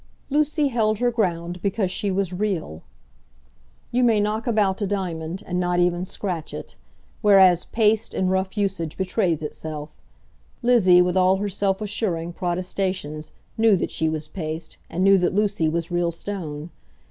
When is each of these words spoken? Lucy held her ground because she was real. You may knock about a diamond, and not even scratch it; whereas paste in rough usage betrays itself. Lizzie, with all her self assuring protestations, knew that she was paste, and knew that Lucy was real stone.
Lucy 0.31 0.69
held 0.69 0.97
her 0.97 1.11
ground 1.11 1.61
because 1.61 1.91
she 1.91 2.09
was 2.09 2.33
real. 2.33 2.81
You 3.91 4.03
may 4.03 4.19
knock 4.19 4.47
about 4.47 4.81
a 4.81 4.87
diamond, 4.87 5.43
and 5.45 5.59
not 5.59 5.79
even 5.79 6.05
scratch 6.05 6.55
it; 6.55 6.75
whereas 7.21 7.65
paste 7.65 8.15
in 8.15 8.27
rough 8.27 8.57
usage 8.57 8.97
betrays 8.97 9.43
itself. 9.43 10.01
Lizzie, 10.63 11.03
with 11.03 11.15
all 11.17 11.37
her 11.37 11.49
self 11.49 11.81
assuring 11.81 12.33
protestations, 12.33 13.31
knew 13.59 13.75
that 13.75 13.91
she 13.91 14.09
was 14.09 14.27
paste, 14.27 14.79
and 14.89 15.03
knew 15.03 15.19
that 15.19 15.35
Lucy 15.35 15.69
was 15.69 15.91
real 15.91 16.09
stone. 16.11 16.71